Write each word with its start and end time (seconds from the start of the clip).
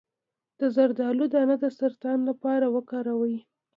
د 0.59 0.61
زردالو 0.75 1.25
دانه 1.33 1.55
د 1.63 1.65
سرطان 1.79 2.19
لپاره 2.29 2.65
وکاروئ 2.75 3.37